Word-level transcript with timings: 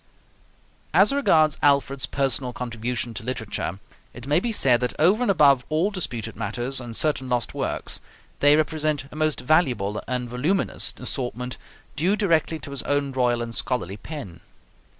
As 0.95 1.13
regards 1.13 1.59
Alfred's 1.61 2.07
personal 2.07 2.53
contribution 2.53 3.13
to 3.13 3.23
literature, 3.23 3.77
it 4.15 4.25
may 4.25 4.39
be 4.39 4.51
said 4.51 4.79
that 4.81 4.95
over 4.99 5.21
and 5.21 5.29
above 5.29 5.63
all 5.69 5.91
disputed 5.91 6.35
matters 6.35 6.81
and 6.81 6.97
certain 6.97 7.29
lost 7.29 7.53
works, 7.53 7.99
they 8.39 8.55
represent 8.55 9.05
a 9.11 9.15
most 9.15 9.39
valuable 9.41 10.01
and 10.07 10.27
voluminous 10.27 10.91
assortment 10.97 11.57
due 11.95 12.15
directly 12.15 12.57
to 12.57 12.71
his 12.71 12.81
own 12.81 13.11
royal 13.11 13.43
and 13.43 13.53
scholarly 13.53 13.97
pen. 13.97 14.39